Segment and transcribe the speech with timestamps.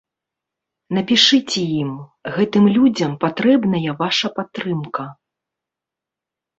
[0.97, 1.91] Напішыце ім,
[2.39, 5.03] гэтым людзям патрэбная ваша падтрымка.